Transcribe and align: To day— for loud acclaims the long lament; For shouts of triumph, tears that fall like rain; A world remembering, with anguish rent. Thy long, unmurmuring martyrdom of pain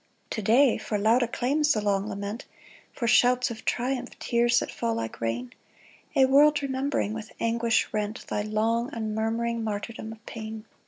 To 0.31 0.41
day— 0.41 0.77
for 0.79 0.97
loud 0.97 1.21
acclaims 1.21 1.73
the 1.73 1.79
long 1.81 2.09
lament; 2.09 2.47
For 2.91 3.05
shouts 3.07 3.51
of 3.51 3.63
triumph, 3.65 4.17
tears 4.17 4.57
that 4.59 4.71
fall 4.71 4.95
like 4.95 5.21
rain; 5.21 5.53
A 6.15 6.25
world 6.25 6.63
remembering, 6.63 7.13
with 7.13 7.31
anguish 7.39 7.87
rent. 7.91 8.25
Thy 8.27 8.41
long, 8.41 8.89
unmurmuring 8.93 9.63
martyrdom 9.63 10.11
of 10.11 10.25
pain 10.25 10.65